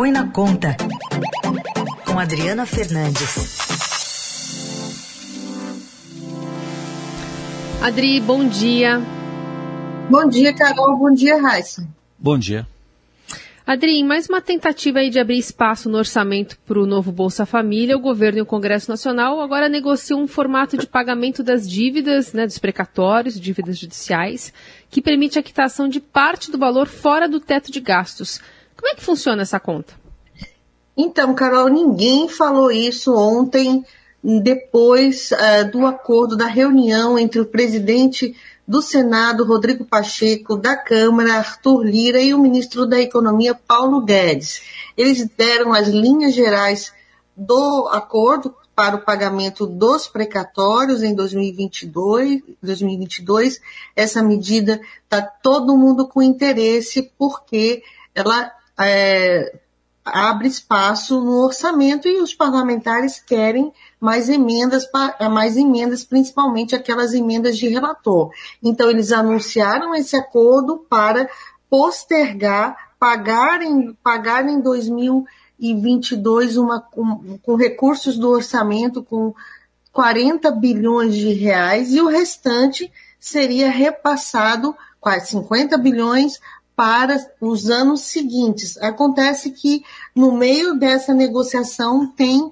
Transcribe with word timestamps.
Põe 0.00 0.12
na 0.12 0.26
Conta, 0.28 0.74
com 2.06 2.18
Adriana 2.18 2.64
Fernandes. 2.64 3.58
Adri, 7.82 8.18
bom 8.18 8.48
dia. 8.48 8.98
Bom 10.08 10.26
dia, 10.26 10.54
Carol. 10.54 10.96
Bom 10.96 11.12
dia, 11.12 11.38
Raíssa. 11.38 11.86
Bom 12.18 12.38
dia. 12.38 12.66
Adri, 13.66 13.98
em 13.98 14.02
mais 14.02 14.26
uma 14.26 14.40
tentativa 14.40 15.00
aí 15.00 15.10
de 15.10 15.20
abrir 15.20 15.36
espaço 15.36 15.90
no 15.90 15.98
orçamento 15.98 16.58
para 16.66 16.80
o 16.80 16.86
novo 16.86 17.12
Bolsa 17.12 17.44
Família, 17.44 17.94
o 17.94 18.00
governo 18.00 18.38
e 18.38 18.42
o 18.42 18.46
Congresso 18.46 18.90
Nacional 18.90 19.38
agora 19.38 19.68
negociam 19.68 20.22
um 20.22 20.26
formato 20.26 20.78
de 20.78 20.86
pagamento 20.86 21.42
das 21.42 21.68
dívidas, 21.68 22.32
né, 22.32 22.46
dos 22.46 22.58
precatórios, 22.58 23.38
dívidas 23.38 23.78
judiciais, 23.78 24.50
que 24.88 25.02
permite 25.02 25.38
a 25.38 25.42
quitação 25.42 25.90
de 25.90 26.00
parte 26.00 26.50
do 26.50 26.56
valor 26.56 26.86
fora 26.86 27.28
do 27.28 27.38
teto 27.38 27.70
de 27.70 27.80
gastos. 27.80 28.40
Como 28.80 28.92
é 28.92 28.94
que 28.94 29.04
funciona 29.04 29.42
essa 29.42 29.60
conta? 29.60 29.92
Então, 30.96 31.34
Carol, 31.34 31.68
ninguém 31.68 32.30
falou 32.30 32.72
isso 32.72 33.14
ontem, 33.14 33.84
depois 34.24 35.30
uh, 35.32 35.70
do 35.70 35.84
acordo 35.84 36.34
da 36.34 36.46
reunião 36.46 37.18
entre 37.18 37.40
o 37.40 37.44
presidente 37.44 38.34
do 38.66 38.80
Senado, 38.80 39.44
Rodrigo 39.44 39.84
Pacheco, 39.84 40.56
da 40.56 40.74
Câmara, 40.76 41.34
Arthur 41.34 41.82
Lira 41.82 42.22
e 42.22 42.32
o 42.32 42.38
ministro 42.38 42.86
da 42.86 42.98
Economia, 42.98 43.54
Paulo 43.54 44.00
Guedes. 44.00 44.62
Eles 44.96 45.28
deram 45.36 45.74
as 45.74 45.88
linhas 45.88 46.32
gerais 46.32 46.90
do 47.36 47.86
acordo 47.92 48.54
para 48.74 48.96
o 48.96 49.04
pagamento 49.04 49.66
dos 49.66 50.08
precatórios 50.08 51.02
em 51.02 51.14
2022. 51.14 52.40
2022. 52.62 53.60
Essa 53.94 54.22
medida 54.22 54.80
está 55.04 55.20
todo 55.20 55.76
mundo 55.76 56.08
com 56.08 56.22
interesse 56.22 57.12
porque 57.18 57.82
ela 58.14 58.50
é, 58.80 59.58
abre 60.04 60.48
espaço 60.48 61.20
no 61.20 61.44
orçamento 61.44 62.08
e 62.08 62.20
os 62.20 62.34
parlamentares 62.34 63.20
querem 63.20 63.72
mais 64.00 64.28
emendas, 64.28 64.88
mais 65.30 65.56
emendas, 65.56 66.04
principalmente 66.04 66.74
aquelas 66.74 67.14
emendas 67.14 67.56
de 67.58 67.68
relator. 67.68 68.30
Então, 68.62 68.90
eles 68.90 69.12
anunciaram 69.12 69.94
esse 69.94 70.16
acordo 70.16 70.78
para 70.88 71.28
postergar, 71.68 72.94
pagar 72.98 73.62
em, 73.62 73.92
pagar 74.02 74.48
em 74.48 74.60
2022 74.60 76.56
uma, 76.56 76.80
com, 76.80 77.38
com 77.38 77.54
recursos 77.54 78.18
do 78.18 78.30
orçamento 78.30 79.02
com 79.02 79.34
40 79.92 80.50
bilhões 80.52 81.14
de 81.14 81.32
reais 81.32 81.92
e 81.92 82.00
o 82.00 82.08
restante 82.08 82.90
seria 83.18 83.70
repassado, 83.70 84.74
quase 84.98 85.30
50 85.30 85.76
bilhões, 85.78 86.40
para 86.80 87.18
os 87.42 87.68
anos 87.68 88.00
seguintes. 88.04 88.78
Acontece 88.78 89.50
que 89.50 89.84
no 90.16 90.32
meio 90.32 90.78
dessa 90.78 91.12
negociação 91.12 92.06
tem 92.06 92.50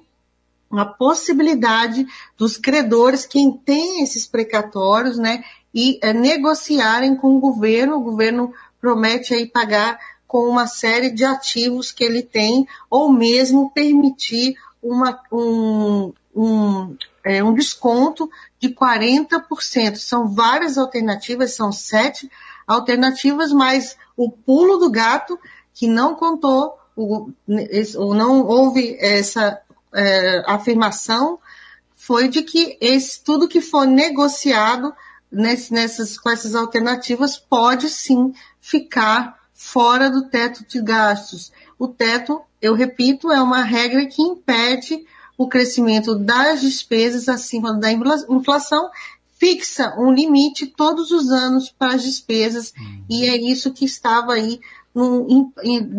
a 0.69 0.85
possibilidade 0.85 2.05
dos 2.37 2.55
credores, 2.55 3.25
quem 3.25 3.51
tem 3.51 4.03
esses 4.03 4.27
precatórios, 4.27 5.17
né, 5.17 5.43
e 5.73 5.97
é, 6.03 6.13
negociarem 6.13 7.15
com 7.15 7.37
o 7.37 7.39
governo. 7.39 7.95
O 7.95 8.03
governo 8.03 8.53
promete 8.79 9.33
aí 9.33 9.47
pagar 9.47 9.99
com 10.27 10.47
uma 10.47 10.67
série 10.67 11.09
de 11.09 11.25
ativos 11.25 11.91
que 11.91 12.03
ele 12.03 12.21
tem, 12.21 12.67
ou 12.87 13.11
mesmo 13.11 13.71
permitir 13.71 14.53
uma, 14.79 15.19
um, 15.31 16.13
um, 16.35 16.95
é, 17.23 17.43
um 17.43 17.55
desconto 17.55 18.29
de 18.59 18.69
40%. 18.69 19.95
São 19.95 20.27
várias 20.27 20.77
alternativas, 20.77 21.55
são 21.55 21.71
sete 21.71 22.29
alternativas, 22.29 22.48
mas 23.51 23.97
o 24.15 24.29
pulo 24.29 24.77
do 24.77 24.89
gato 24.89 25.39
que 25.73 25.87
não 25.87 26.15
contou, 26.15 26.77
ou 26.95 28.13
não 28.13 28.45
houve 28.45 28.97
essa 28.99 29.59
é, 29.93 30.43
afirmação, 30.45 31.39
foi 31.95 32.27
de 32.27 32.43
que 32.43 32.77
esse, 32.81 33.23
tudo 33.23 33.47
que 33.47 33.61
for 33.61 33.85
negociado 33.85 34.93
nesse, 35.31 35.73
nessas, 35.73 36.17
com 36.17 36.29
essas 36.29 36.55
alternativas 36.55 37.37
pode 37.37 37.89
sim 37.89 38.33
ficar 38.59 39.39
fora 39.53 40.09
do 40.09 40.23
teto 40.29 40.65
de 40.67 40.81
gastos. 40.81 41.51
O 41.77 41.87
teto, 41.87 42.41
eu 42.61 42.73
repito, 42.73 43.31
é 43.31 43.41
uma 43.41 43.63
regra 43.63 44.05
que 44.05 44.21
impede 44.21 45.05
o 45.37 45.47
crescimento 45.47 46.15
das 46.15 46.61
despesas 46.61 47.29
acima 47.29 47.73
da 47.73 47.89
inflação 47.91 48.89
fixa 49.39 49.95
um 49.97 50.11
limite 50.11 50.67
todos 50.67 51.11
os 51.11 51.31
anos 51.31 51.69
para 51.69 51.93
as 51.93 52.03
despesas, 52.03 52.73
uhum. 52.77 53.03
e 53.09 53.25
é 53.25 53.37
isso 53.37 53.73
que 53.73 53.85
estava 53.85 54.33
aí 54.33 54.59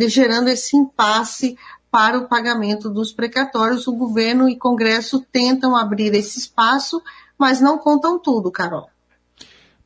gerando 0.08 0.48
esse 0.48 0.76
impasse 0.76 1.56
para 1.90 2.18
o 2.18 2.28
pagamento 2.28 2.90
dos 2.90 3.12
precatórios. 3.12 3.86
O 3.86 3.92
governo 3.92 4.48
e 4.48 4.56
Congresso 4.56 5.24
tentam 5.32 5.74
abrir 5.74 6.14
esse 6.14 6.38
espaço, 6.38 7.02
mas 7.38 7.60
não 7.60 7.78
contam 7.78 8.18
tudo, 8.18 8.50
Carol. 8.50 8.88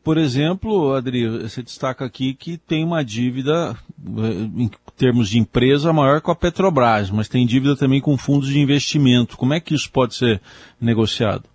Por 0.02 0.18
exemplo, 0.18 0.92
Adri, 0.92 1.26
você 1.26 1.62
destaca 1.62 2.04
aqui 2.04 2.34
que 2.34 2.58
tem 2.58 2.84
uma 2.84 3.02
dívida, 3.02 3.74
eh, 3.98 4.62
em 4.62 4.70
termos 4.96 5.30
de 5.30 5.38
empresa, 5.38 5.94
maior 5.94 6.20
com 6.20 6.30
a 6.30 6.36
Petrobras, 6.36 7.10
mas 7.10 7.26
tem 7.26 7.46
dívida 7.46 7.74
também 7.74 8.02
com 8.02 8.18
fundos 8.18 8.48
de 8.48 8.58
investimento. 8.58 9.38
Como 9.38 9.54
é 9.54 9.60
que 9.60 9.74
isso 9.74 9.90
pode 9.90 10.14
ser 10.14 10.42
negociado? 10.78 11.53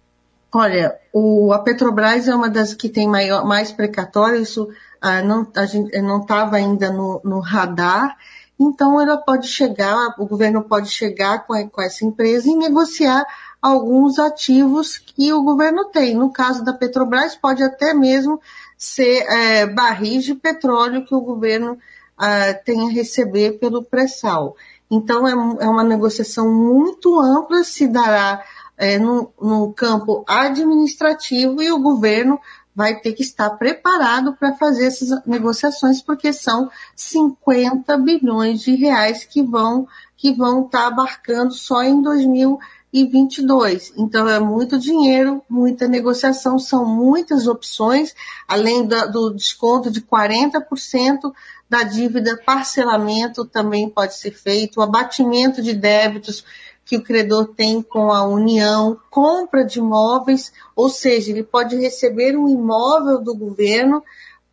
Olha, 0.52 0.98
o, 1.14 1.54
a 1.54 1.60
Petrobras 1.60 2.28
é 2.28 2.34
uma 2.34 2.50
das 2.50 2.74
que 2.74 2.90
tem 2.90 3.08
maior, 3.08 3.46
mais 3.46 3.72
precatório, 3.72 4.42
isso 4.42 4.68
ah, 5.00 5.22
não, 5.22 5.48
a 5.56 5.66
gente 5.66 5.96
não 6.02 6.22
estava 6.22 6.56
ainda 6.56 6.92
no, 6.92 7.22
no, 7.24 7.40
radar, 7.40 8.18
então 8.60 9.00
ela 9.00 9.18
pode 9.18 9.48
chegar, 9.48 10.16
o 10.18 10.26
governo 10.26 10.64
pode 10.64 10.90
chegar 10.90 11.46
com, 11.46 11.70
com 11.70 11.82
essa 11.82 12.04
empresa 12.04 12.50
e 12.50 12.56
negociar 12.56 13.26
alguns 13.62 14.18
ativos 14.18 14.98
que 14.98 15.32
o 15.32 15.44
governo 15.44 15.86
tem. 15.86 16.16
No 16.16 16.32
caso 16.32 16.64
da 16.64 16.74
Petrobras, 16.74 17.36
pode 17.36 17.62
até 17.62 17.94
mesmo 17.94 18.42
ser 18.78 19.26
é, 19.30 19.66
barris 19.68 20.24
de 20.24 20.34
petróleo 20.34 21.06
que 21.06 21.14
o 21.14 21.22
governo 21.22 21.78
ah, 22.18 22.54
tem 22.66 22.90
a 22.90 22.92
receber 22.92 23.60
pelo 23.60 23.84
pré-sal. 23.84 24.56
Então, 24.92 25.28
é, 25.28 25.32
é 25.64 25.70
uma 25.70 25.84
negociação 25.84 26.52
muito 26.52 27.20
ampla, 27.20 27.64
se 27.64 27.88
dará 27.88 28.44
é, 28.80 28.98
no, 28.98 29.30
no 29.40 29.74
campo 29.74 30.24
administrativo 30.26 31.62
e 31.62 31.70
o 31.70 31.80
governo 31.80 32.40
vai 32.74 32.96
ter 32.96 33.12
que 33.12 33.22
estar 33.22 33.50
preparado 33.52 34.38
para 34.38 34.56
fazer 34.56 34.86
essas 34.86 35.10
negociações, 35.26 36.02
porque 36.02 36.32
são 36.32 36.72
50 36.96 37.98
bilhões 37.98 38.62
de 38.62 38.74
reais 38.76 39.26
que 39.26 39.44
vão 39.44 39.86
que 40.16 40.34
vão 40.34 40.66
estar 40.66 40.82
tá 40.82 40.88
abarcando 40.88 41.54
só 41.54 41.84
em 41.84 42.02
2022. 42.02 43.94
Então 43.98 44.28
é 44.30 44.40
muito 44.40 44.80
dinheiro, 44.80 45.42
muita 45.50 45.88
negociação, 45.88 46.58
são 46.58 46.86
muitas 46.86 47.48
opções, 47.48 48.14
além 48.48 48.86
da, 48.86 49.06
do 49.06 49.34
desconto 49.34 49.92
de 49.92 50.02
40% 50.02 51.34
da 51.70 51.84
dívida, 51.84 52.42
parcelamento 52.46 53.46
também 53.46 53.90
pode 53.90 54.16
ser 54.16 54.32
feito, 54.32 54.82
abatimento 54.82 55.62
de 55.62 55.74
débitos 55.74 56.44
que 56.90 56.98
o 56.98 57.04
credor 57.04 57.50
tem 57.50 57.84
com 57.84 58.12
a 58.12 58.26
União, 58.26 59.00
compra 59.12 59.64
de 59.64 59.78
imóveis, 59.78 60.52
ou 60.76 60.90
seja, 60.90 61.30
ele 61.30 61.44
pode 61.44 61.76
receber 61.76 62.36
um 62.36 62.50
imóvel 62.50 63.22
do 63.22 63.36
governo 63.36 64.04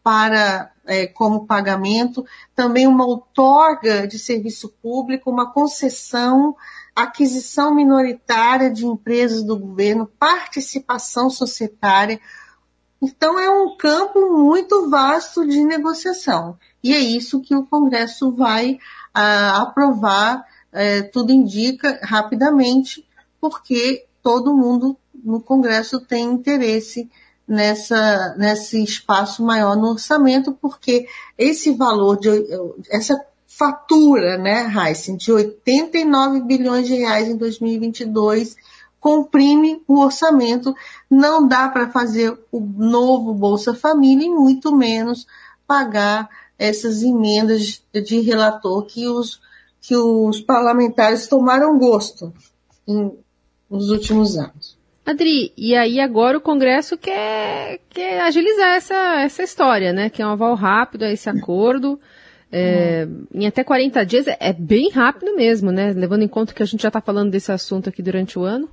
para 0.02 0.70
é, 0.84 1.06
como 1.06 1.46
pagamento, 1.46 2.26
também 2.54 2.86
uma 2.86 3.06
outorga 3.06 4.06
de 4.06 4.18
serviço 4.18 4.68
público, 4.82 5.30
uma 5.30 5.50
concessão, 5.50 6.54
aquisição 6.94 7.74
minoritária 7.74 8.70
de 8.70 8.84
empresas 8.84 9.42
do 9.42 9.58
governo, 9.58 10.06
participação 10.18 11.30
societária. 11.30 12.20
Então 13.00 13.40
é 13.40 13.48
um 13.48 13.78
campo 13.78 14.36
muito 14.36 14.90
vasto 14.90 15.46
de 15.48 15.64
negociação. 15.64 16.58
E 16.84 16.92
é 16.92 16.98
isso 16.98 17.40
que 17.40 17.54
o 17.54 17.64
Congresso 17.64 18.30
vai 18.30 18.78
ah, 19.14 19.62
aprovar 19.62 20.44
é, 20.76 21.00
tudo 21.00 21.32
indica 21.32 21.98
rapidamente, 22.02 23.02
porque 23.40 24.04
todo 24.22 24.54
mundo 24.54 24.94
no 25.24 25.40
Congresso 25.40 26.00
tem 26.00 26.24
interesse 26.24 27.10
nessa, 27.48 28.34
nesse 28.36 28.82
espaço 28.82 29.42
maior 29.42 29.74
no 29.74 29.88
orçamento, 29.88 30.52
porque 30.52 31.08
esse 31.38 31.72
valor 31.72 32.20
de 32.20 32.28
essa 32.90 33.18
fatura, 33.46 34.36
né, 34.36 34.70
Heisen, 34.70 35.16
de 35.16 35.32
89 35.32 36.42
bilhões 36.42 36.86
de 36.86 36.94
reais 36.94 37.26
em 37.26 37.36
2022 37.36 38.54
comprime 39.00 39.80
o 39.88 40.00
orçamento, 40.00 40.74
não 41.08 41.46
dá 41.46 41.68
para 41.68 41.88
fazer 41.90 42.36
o 42.52 42.60
novo 42.60 43.32
Bolsa 43.32 43.72
Família 43.72 44.26
e 44.26 44.30
muito 44.30 44.74
menos 44.76 45.26
pagar 45.66 46.28
essas 46.58 47.02
emendas 47.02 47.82
de 47.94 48.20
relator 48.20 48.84
que 48.84 49.06
os 49.06 49.40
que 49.80 49.96
os 49.96 50.40
parlamentares 50.40 51.26
tomaram 51.26 51.78
gosto 51.78 52.32
em, 52.86 53.12
nos 53.70 53.90
últimos 53.90 54.36
anos. 54.36 54.76
Adri, 55.06 55.52
e 55.56 55.74
aí 55.76 56.00
agora 56.00 56.36
o 56.36 56.40
Congresso 56.40 56.98
quer, 56.98 57.78
quer 57.88 58.22
agilizar 58.22 58.74
essa, 58.74 59.20
essa 59.20 59.42
história, 59.44 59.92
né? 59.92 60.10
Que 60.10 60.20
é 60.20 60.26
um 60.26 60.30
aval 60.30 60.54
rápido 60.56 61.04
a 61.04 61.12
esse 61.12 61.30
acordo. 61.30 62.00
é, 62.50 63.06
em 63.32 63.46
até 63.46 63.62
40 63.62 64.04
dias 64.04 64.26
é, 64.26 64.36
é, 64.40 64.52
bem 64.52 64.90
rápido 64.90 65.36
mesmo, 65.36 65.70
né? 65.70 65.92
Levando 65.92 66.22
em 66.22 66.28
conta 66.28 66.52
que 66.52 66.62
a 66.62 66.66
gente 66.66 66.82
já 66.82 66.88
está 66.88 67.00
falando 67.00 67.30
desse 67.30 67.52
assunto 67.52 67.88
aqui 67.88 68.02
durante 68.02 68.36
o 68.36 68.42
ano. 68.42 68.68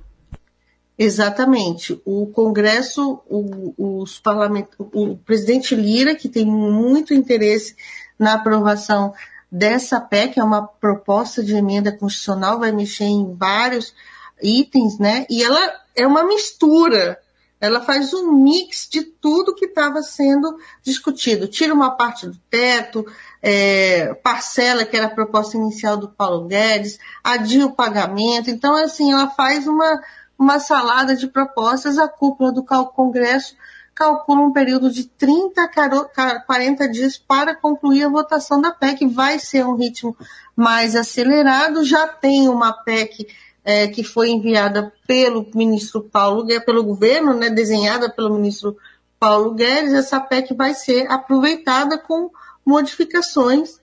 Exatamente. 0.98 2.00
O 2.04 2.26
Congresso, 2.26 3.20
o, 3.28 4.02
os 4.02 4.18
parlament... 4.18 4.66
o 4.78 5.16
presidente 5.16 5.74
Lira, 5.74 6.16
que 6.16 6.28
tem 6.28 6.44
muito 6.44 7.14
interesse 7.14 7.76
na 8.18 8.34
aprovação 8.34 9.12
dessa 9.54 10.00
PEC, 10.00 10.40
é 10.40 10.42
uma 10.42 10.66
proposta 10.66 11.42
de 11.42 11.54
emenda 11.54 11.92
constitucional, 11.92 12.58
vai 12.58 12.72
mexer 12.72 13.04
em 13.04 13.34
vários 13.34 13.94
itens, 14.42 14.98
né? 14.98 15.24
E 15.30 15.44
ela 15.44 15.60
é 15.94 16.04
uma 16.04 16.24
mistura 16.24 17.18
ela 17.60 17.80
faz 17.80 18.12
um 18.12 18.30
mix 18.30 18.86
de 18.90 19.00
tudo 19.02 19.54
que 19.54 19.64
estava 19.64 20.02
sendo 20.02 20.58
discutido. 20.82 21.48
Tira 21.48 21.72
uma 21.72 21.92
parte 21.92 22.26
do 22.26 22.36
teto, 22.50 23.06
é, 23.40 24.12
parcela, 24.22 24.84
que 24.84 24.94
era 24.94 25.06
a 25.06 25.10
proposta 25.10 25.56
inicial 25.56 25.96
do 25.96 26.10
Paulo 26.10 26.46
Guedes, 26.46 26.98
adia 27.22 27.64
o 27.64 27.72
pagamento. 27.72 28.50
Então, 28.50 28.76
assim, 28.76 29.12
ela 29.12 29.30
faz 29.30 29.66
uma, 29.66 30.02
uma 30.38 30.60
salada 30.60 31.16
de 31.16 31.26
propostas. 31.26 31.96
A 31.96 32.06
cúpula 32.06 32.52
do 32.52 32.62
Congresso 32.62 33.56
calcula 33.94 34.40
um 34.40 34.52
período 34.52 34.90
de 34.90 35.04
30 35.04 35.62
a 35.62 36.40
40 36.40 36.88
dias 36.88 37.16
para 37.16 37.54
concluir 37.54 38.04
a 38.04 38.08
votação 38.08 38.60
da 38.60 38.70
PEC. 38.70 39.06
Vai 39.06 39.38
ser 39.38 39.64
um 39.64 39.76
ritmo 39.76 40.16
mais 40.56 40.96
acelerado. 40.96 41.84
Já 41.84 42.06
tem 42.06 42.48
uma 42.48 42.72
PEC 42.72 43.26
é, 43.64 43.86
que 43.88 44.04
foi 44.04 44.30
enviada 44.30 44.92
pelo 45.06 45.48
ministro 45.54 46.02
Paulo 46.02 46.44
Guedes, 46.44 46.66
pelo 46.66 46.84
governo, 46.84 47.32
né, 47.32 47.48
desenhada 47.48 48.10
pelo 48.10 48.34
ministro 48.34 48.76
Paulo 49.18 49.54
Guedes, 49.54 49.94
essa 49.94 50.20
PEC 50.20 50.52
vai 50.52 50.74
ser 50.74 51.10
aproveitada 51.10 51.96
com 51.96 52.30
modificações 52.64 53.80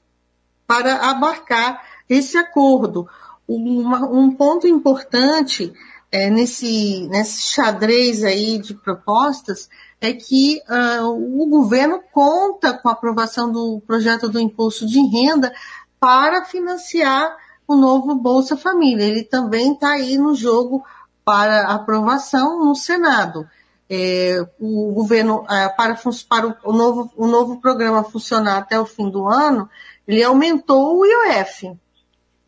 para 0.67 1.09
abarcar 1.09 1.83
esse 2.07 2.37
acordo. 2.37 3.07
Um 3.49 4.31
ponto 4.35 4.67
importante 4.67 5.73
é, 6.11 6.29
nesse, 6.29 7.07
nesse 7.07 7.43
xadrez 7.43 8.23
aí 8.23 8.59
de 8.59 8.73
propostas 8.73 9.69
é 10.01 10.11
que 10.11 10.61
uh, 10.67 11.41
o 11.41 11.45
governo 11.47 12.01
conta 12.11 12.73
com 12.73 12.89
a 12.89 12.91
aprovação 12.91 13.51
do 13.51 13.81
projeto 13.87 14.27
do 14.27 14.39
imposto 14.39 14.85
de 14.85 14.99
renda 14.99 15.53
para 15.99 16.43
financiar 16.43 17.37
o 17.67 17.75
novo 17.75 18.15
Bolsa 18.15 18.57
Família. 18.57 19.05
Ele 19.05 19.23
também 19.23 19.73
está 19.73 19.91
aí 19.91 20.17
no 20.17 20.35
jogo 20.35 20.83
para 21.23 21.67
aprovação 21.67 22.65
no 22.65 22.75
Senado. 22.75 23.47
É, 23.89 24.45
o 24.59 24.91
governo, 24.93 25.45
é, 25.49 25.69
para, 25.69 25.97
para 26.27 26.57
o, 26.63 26.73
novo, 26.73 27.11
o 27.15 27.27
novo 27.27 27.61
programa 27.61 28.03
funcionar 28.03 28.57
até 28.57 28.79
o 28.79 28.85
fim 28.85 29.09
do 29.09 29.27
ano, 29.27 29.69
ele 30.07 30.23
aumentou 30.23 30.97
o 30.97 31.05
IOF 31.05 31.77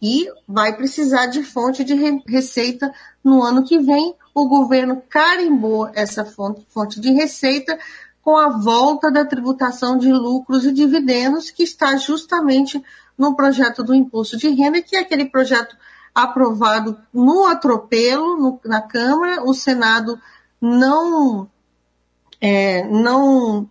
e 0.03 0.29
vai 0.45 0.75
precisar 0.75 1.27
de 1.27 1.41
fonte 1.43 1.81
de 1.81 1.93
receita 2.27 2.93
no 3.23 3.41
ano 3.41 3.63
que 3.63 3.79
vem. 3.79 4.13
O 4.35 4.49
governo 4.49 5.01
carimbou 5.09 5.89
essa 5.93 6.25
fonte, 6.25 6.67
fonte 6.67 6.99
de 6.99 7.13
receita 7.13 7.79
com 8.21 8.35
a 8.35 8.49
volta 8.49 9.09
da 9.09 9.23
tributação 9.23 9.97
de 9.97 10.11
lucros 10.11 10.65
e 10.65 10.73
dividendos, 10.73 11.49
que 11.49 11.63
está 11.63 11.95
justamente 11.95 12.83
no 13.17 13.33
projeto 13.33 13.81
do 13.81 13.95
imposto 13.95 14.35
de 14.35 14.49
renda, 14.49 14.81
que 14.81 14.97
é 14.97 14.99
aquele 14.99 15.25
projeto 15.25 15.77
aprovado 16.13 16.97
no 17.13 17.45
atropelo 17.45 18.37
no, 18.37 18.59
na 18.65 18.81
Câmara, 18.81 19.41
o 19.43 19.53
Senado 19.53 20.19
não 20.59 21.49
é, 22.45 22.83
não 22.83 23.69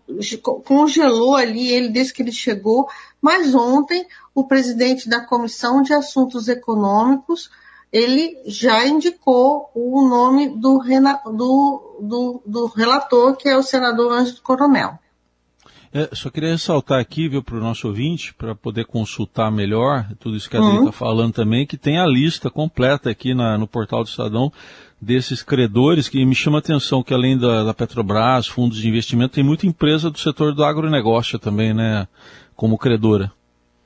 congelou 0.64 1.36
ali 1.36 1.70
ele 1.70 1.90
desde 1.90 2.14
que 2.14 2.22
ele 2.22 2.32
chegou, 2.32 2.88
mas 3.20 3.54
ontem 3.54 4.06
o 4.34 4.44
presidente 4.44 5.10
da 5.10 5.20
Comissão 5.20 5.82
de 5.82 5.92
Assuntos 5.92 6.48
Econômicos 6.48 7.50
ele 7.92 8.34
já 8.46 8.86
indicou 8.86 9.70
o 9.74 10.08
nome 10.08 10.48
do, 10.48 10.78
do, 10.78 11.98
do, 12.00 12.42
do 12.46 12.66
relator, 12.68 13.36
que 13.36 13.46
é 13.46 13.54
o 13.54 13.62
senador 13.62 14.10
Ângelo 14.10 14.40
Coronel. 14.40 14.98
É, 15.94 16.08
só 16.14 16.30
queria 16.30 16.52
ressaltar 16.52 16.98
aqui, 16.98 17.28
viu, 17.28 17.42
para 17.42 17.56
o 17.56 17.60
nosso 17.60 17.86
ouvinte, 17.86 18.32
para 18.32 18.54
poder 18.54 18.86
consultar 18.86 19.52
melhor 19.52 20.08
tudo 20.18 20.36
isso 20.36 20.48
que 20.48 20.56
a 20.56 20.60
Adri 20.60 20.72
está 20.72 20.86
uhum. 20.86 20.92
falando 20.92 21.34
também, 21.34 21.66
que 21.66 21.76
tem 21.76 21.98
a 21.98 22.06
lista 22.06 22.50
completa 22.50 23.10
aqui 23.10 23.34
na, 23.34 23.58
no 23.58 23.66
portal 23.66 24.02
do 24.02 24.08
Estadão 24.08 24.50
desses 24.98 25.42
credores, 25.42 26.08
que 26.08 26.24
me 26.24 26.34
chama 26.34 26.58
a 26.58 26.60
atenção 26.60 27.02
que 27.02 27.12
além 27.12 27.36
da, 27.36 27.64
da, 27.64 27.74
Petrobras, 27.74 28.46
fundos 28.46 28.78
de 28.78 28.88
investimento, 28.88 29.34
tem 29.34 29.44
muita 29.44 29.66
empresa 29.66 30.10
do 30.10 30.18
setor 30.18 30.54
do 30.54 30.64
agronegócio 30.64 31.38
também, 31.38 31.74
né, 31.74 32.08
como 32.56 32.78
credora. 32.78 33.30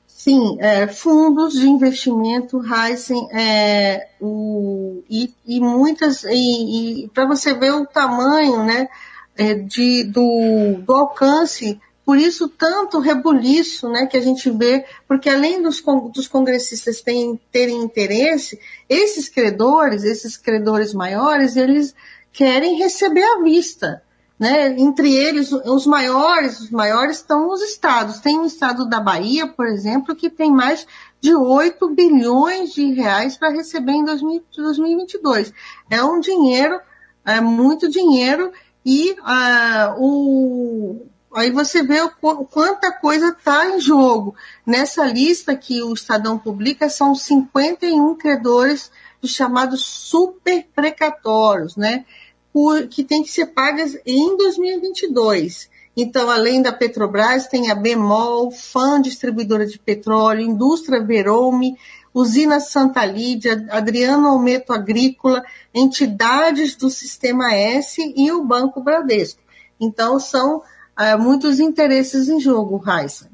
Sim, 0.05 0.57
é, 0.59 0.87
fundos 0.87 1.55
de 1.55 1.67
investimento, 1.67 2.61
Heisen, 2.63 3.27
é, 3.33 4.09
o, 4.21 5.03
e, 5.09 5.33
e 5.45 5.59
muitas, 5.59 6.23
e, 6.23 7.03
e 7.03 7.07
para 7.09 7.25
você 7.25 7.53
ver 7.53 7.71
o 7.71 7.85
tamanho, 7.85 8.63
né, 8.63 8.87
é, 9.35 9.55
de, 9.55 10.05
do, 10.05 10.81
do 10.85 10.93
alcance 10.93 11.79
por 12.07 12.17
isso, 12.17 12.47
tanto 12.47 12.99
rebuliço 12.99 13.89
né, 13.89 14.05
que 14.05 14.15
a 14.15 14.21
gente 14.21 14.49
vê, 14.49 14.85
porque 15.05 15.29
além 15.29 15.61
dos, 15.61 15.83
dos 16.13 16.25
congressistas 16.25 17.01
terem, 17.01 17.37
terem 17.51 17.83
interesse, 17.83 18.57
esses 18.87 19.27
credores, 19.27 20.05
esses 20.05 20.37
credores 20.37 20.93
maiores, 20.93 21.57
eles 21.57 21.93
querem 22.31 22.77
receber 22.77 23.25
à 23.25 23.43
vista. 23.43 24.01
Né? 24.39 24.69
Entre 24.79 25.13
eles, 25.13 25.51
os 25.51 25.85
maiores, 25.85 26.61
os 26.61 26.69
maiores 26.69 27.17
estão 27.17 27.49
os 27.49 27.61
estados. 27.61 28.21
Tem 28.21 28.39
o 28.39 28.45
estado 28.45 28.87
da 28.87 29.01
Bahia, 29.01 29.45
por 29.45 29.67
exemplo, 29.67 30.15
que 30.15 30.29
tem 30.29 30.49
mais 30.49 30.87
de 31.19 31.35
8 31.35 31.89
bilhões 31.89 32.71
de 32.73 32.89
reais 32.93 33.35
para 33.35 33.49
receber 33.49 33.91
em 33.91 34.05
2022. 34.05 35.51
É 35.89 36.01
um 36.01 36.21
dinheiro, 36.21 36.79
é 37.25 37.41
muito 37.41 37.89
dinheiro, 37.89 38.53
e 38.85 39.11
uh, 39.11 39.99
o, 39.99 41.05
Aí 41.33 41.51
você 41.51 41.83
vê 41.83 42.01
o, 42.01 42.09
quanta 42.45 42.91
coisa 42.91 43.29
está 43.29 43.67
em 43.67 43.79
jogo. 43.79 44.35
Nessa 44.65 45.05
lista 45.05 45.55
que 45.55 45.81
o 45.83 45.93
Estadão 45.93 46.37
publica, 46.37 46.89
são 46.89 47.13
51 47.13 48.15
credores 48.15 48.91
dos 49.21 49.31
chamados 49.31 49.83
super 49.85 50.65
precatórios, 50.75 51.75
né? 51.75 52.05
Por, 52.53 52.87
que 52.87 53.03
tem 53.03 53.21
que 53.21 53.31
ser 53.31 53.47
pagas 53.47 53.97
em 54.05 54.37
2022. 54.37 55.69
Então, 55.95 56.29
além 56.29 56.61
da 56.61 56.71
Petrobras, 56.71 57.47
tem 57.47 57.71
a 57.71 57.75
Bemol, 57.75 58.51
FAM 58.51 59.01
Distribuidora 59.01 59.65
de 59.65 59.79
Petróleo, 59.79 60.41
Indústria 60.41 61.03
Verome, 61.03 61.75
Usina 62.13 62.59
Santa 62.59 63.03
Lídia, 63.03 63.65
Adriano 63.69 64.27
Almeto 64.27 64.73
Agrícola, 64.73 65.43
entidades 65.73 66.75
do 66.75 66.89
Sistema 66.89 67.53
S 67.53 68.13
e 68.15 68.31
o 68.31 68.43
Banco 68.43 68.81
Bradesco. 68.81 69.41
Então, 69.79 70.19
são 70.19 70.61
uh, 70.99 71.19
muitos 71.19 71.59
interesses 71.59 72.27
em 72.27 72.39
jogo, 72.39 72.77
Raissa. 72.77 73.29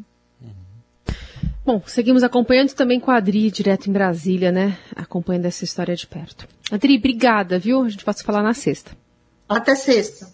Bom, 1.65 1.81
seguimos 1.85 2.23
acompanhando 2.23 2.73
também 2.73 2.99
com 2.99 3.09
a 3.09 3.15
Adri, 3.15 3.49
direto 3.49 3.89
em 3.89 3.93
Brasília, 3.93 4.51
né? 4.51 4.77
Acompanhando 4.93 5.45
essa 5.45 5.63
história 5.63 5.95
de 5.95 6.05
perto. 6.05 6.45
Adri, 6.69 6.97
obrigada, 6.97 7.57
viu? 7.57 7.81
A 7.81 7.89
gente 7.89 8.03
pode 8.03 8.21
falar 8.21 8.43
na 8.43 8.53
sexta. 8.53 8.91
Até 9.47 9.73
sexta. 9.75 10.29